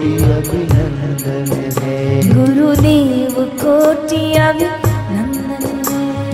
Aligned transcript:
कोटि 0.00 0.12
अभिनंदन 0.24 1.48
है। 1.78 1.96
गुरुदेव 2.26 3.34
कोटि 3.62 4.20
अभिनंदन 4.40 5.64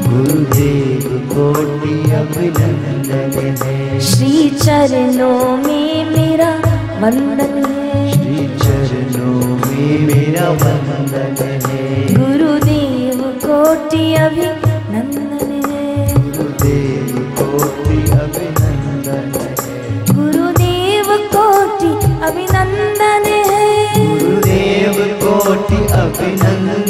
गुरुदेव 0.05 1.09
कोटि 1.33 1.95
अभिनंदन 2.13 3.35
है। 3.63 4.01
श्री 4.01 4.49
चरणों 4.51 5.57
में 5.57 6.11
मेरा 6.11 6.51
वंदन 7.01 7.59
है। 7.65 8.13
श्री 8.13 8.47
चरणों 8.59 9.41
में 9.57 10.07
मेरा 10.07 10.49
वंदन 10.63 11.37
है। 11.67 12.15
गुरुदेव 12.15 13.21
कोटि 13.47 14.15
अभिनंदन 14.15 14.66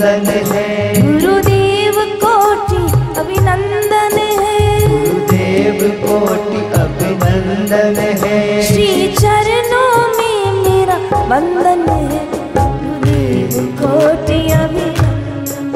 अभिनंदन 0.07 0.53
है 0.53 0.67
गुरुदेव 1.03 1.97
कोटि 2.23 2.83
अभिनंदन 3.21 4.19
है। 4.41 4.59
गुरुदेव 4.89 5.81
कोटि 6.03 6.61
अभिनंदन 6.81 7.99
है। 8.23 8.63
श्री 8.63 8.87
चरणों 9.19 9.91
में 10.19 10.53
मेरा 10.63 10.99
वंदन 11.31 11.85
है। 11.89 12.21
गुरुदेव 12.57 13.57
कोटि 13.81 14.39
अभिनंदन 14.53 15.73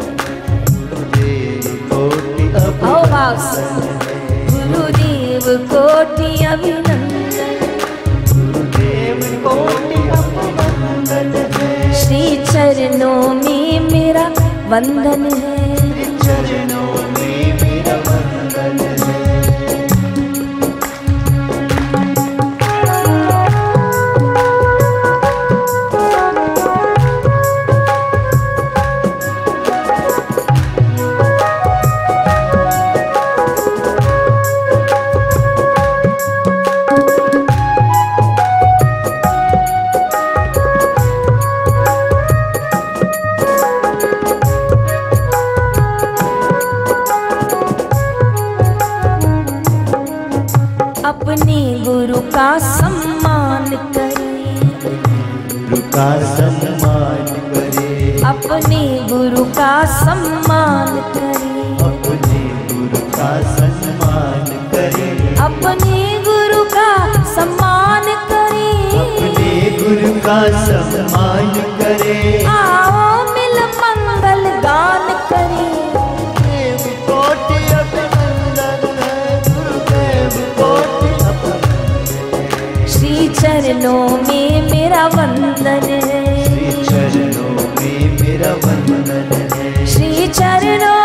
गुरुदेव 0.92 1.66
कोटि 1.92 2.46
आओ 2.62 3.02
गुरुदेव 4.52 5.46
कोटि 5.74 6.30
अभिनंदन 6.44 7.52
गुरुदेव 8.32 9.20
कोटि 9.46 10.08
अभिनंदन 10.18 11.32
श्री 12.02 12.22
चरणों 12.46 13.39
मेरा 14.10 14.28
वंदन 14.70 15.24
है। 15.34 15.59
का 70.30 70.42
सम्मान 70.64 71.54
करे। 71.78 72.18
आओ 72.46 73.06
मिल 73.30 73.56
मंगल 73.78 74.42
गान 74.64 75.06
करें। 75.30 75.72
देव 76.36 76.84
कोटि 77.06 77.58
अभिनंदन 77.78 78.84
है 78.98 79.16
गुरुदेव 79.48 80.36
कोटि 80.60 81.10
श्री 82.92 83.16
चरणों 83.40 84.04
में 84.28 84.70
मेरा 84.70 85.06
वंदन 85.06 85.88
है। 86.08 86.22
श्री 86.44 86.84
चरणों 86.84 87.50
में 87.80 88.00
मेरा 88.20 88.52
वंदन 88.66 89.34
है। 89.54 89.86
श्री 89.86 90.28
चरणों 90.28 91.04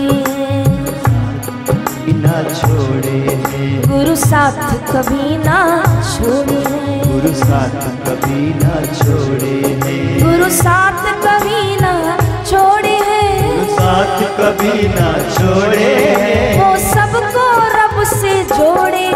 छोड़े 2.61 3.17
हैं 3.49 3.89
गुरु 3.89 4.15
साथ 4.15 4.73
कभी 4.73 5.37
ना 5.37 5.83
छोड़े। 5.85 6.61
गुरु 7.11 7.33
साथ 7.33 7.75
कभी 8.07 8.53
ना 8.53 8.75
छोड़े। 8.93 9.57
गुरु 10.23 10.49
साथ 10.49 11.05
कभी 11.25 11.75
ना 11.75 12.17
छोड़े। 12.45 12.97
गुरु 13.41 13.73
साथ 13.73 14.21
कभी 14.21 14.87
ना 14.87 15.13
छोड़े। 15.33 15.95
वो 16.59 16.77
सबको 16.77 17.45
रब 17.77 18.03
से 18.03 18.43
जोड़े। 18.43 19.11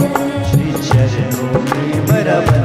श्री 0.52 0.72
चरणों 0.72 1.60
में 1.60 2.08
मेरा 2.10 2.40
वंदन। 2.40 2.56
है 2.56 2.61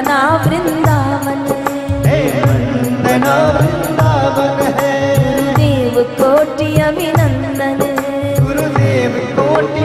बना 0.00 0.44
वृंदावन। 0.46 1.40
है 2.06 2.42
वंदना 2.42 3.50
वृंदावन 3.50 4.74
है। 4.78 5.18
देव 5.54 6.02
कोटि 6.20 6.80
अभिनंदन। 6.80 7.78
गुरुदेव 8.44 9.36
कोटि 9.38 9.84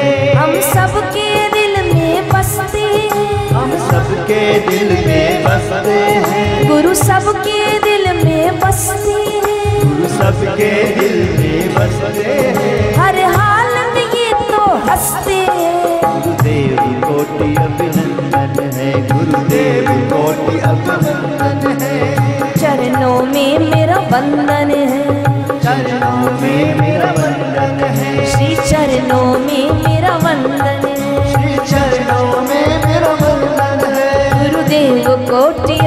है। 0.00 0.34
हम 0.34 0.60
सबके 0.60 1.48
दिल 1.48 1.94
में 1.94 2.28
बसते 2.28 2.78
हैं। 2.78 3.48
हम 3.48 3.70
सबके 3.90 4.58
दिल 4.66 5.06
में 5.06 5.44
बसते 5.44 5.98
हैं। 6.30 6.68
गुरु 6.68 6.94
सबके 6.94 7.78
दिल 7.78 8.24
में 8.24 8.60
बसते 8.60 9.10
हैं। 9.10 9.80
गुरु 9.82 10.08
सबके 10.08 11.00
दिल 11.00 11.36
में 11.38 11.74
बसते 11.74 12.30
हैं। 12.30 12.94
हर 12.94 13.18
हाल 13.24 13.94
में 13.94 14.02
ये 14.02 14.32
तो 14.32 14.64
हँसते 14.74 15.34
हैं। 15.34 16.22
गुरुदेव 16.22 16.76
कोटि 17.04 17.81
गुरुदेव 19.32 20.10
कोटि 20.12 20.56
है। 21.84 22.16
चरणों 22.54 23.22
में 23.22 23.58
मेरा 23.58 23.96
वंदन 23.96 24.70
है। 24.70 25.04
चरणों 25.60 26.40
में 26.40 26.80
मेरा 26.80 27.10
वंदन 27.10 27.84
है। 27.84 28.26
श्री 28.26 28.56
चरणों 28.56 29.38
में 29.38 29.72
मेरा 29.72 30.16
वंदन 30.16 30.88
है। 30.88 31.32
श्री 31.32 31.54
चरणों 31.70 32.42
में 32.42 32.66
मेरा 32.86 33.12
वंदन 33.12 33.94
है। 33.94 34.50
गुरुदेव 34.50 35.04
कोटि 35.08 35.81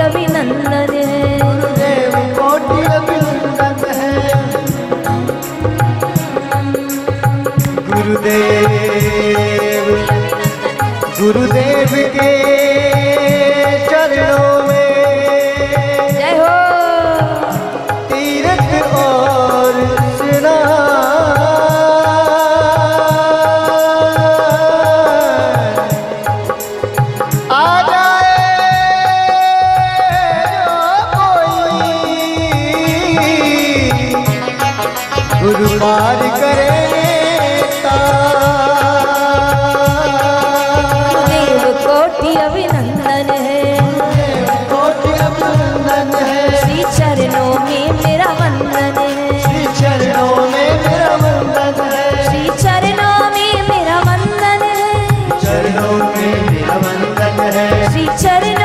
श्री 57.96 58.08
चरणों 58.22 58.65